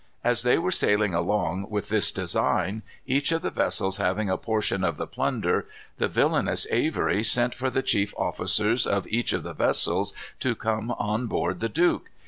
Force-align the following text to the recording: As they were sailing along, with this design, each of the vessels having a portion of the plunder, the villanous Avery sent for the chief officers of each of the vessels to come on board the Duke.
As 0.23 0.41
they 0.41 0.57
were 0.57 0.71
sailing 0.71 1.13
along, 1.13 1.67
with 1.69 1.89
this 1.89 2.11
design, 2.11 2.81
each 3.05 3.31
of 3.31 3.43
the 3.43 3.51
vessels 3.51 3.97
having 3.97 4.31
a 4.31 4.35
portion 4.35 4.83
of 4.83 4.97
the 4.97 5.05
plunder, 5.05 5.67
the 5.99 6.07
villanous 6.07 6.65
Avery 6.71 7.23
sent 7.23 7.53
for 7.53 7.69
the 7.69 7.83
chief 7.83 8.11
officers 8.17 8.87
of 8.87 9.05
each 9.05 9.31
of 9.31 9.43
the 9.43 9.53
vessels 9.53 10.15
to 10.39 10.55
come 10.55 10.89
on 10.89 11.27
board 11.27 11.59
the 11.59 11.69
Duke. 11.69 12.09